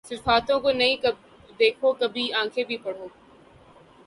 [0.07, 0.83] صرف ہاتھوں کو نہ
[1.59, 3.07] دیکھو کبھی آنکھیں بھی پڑھو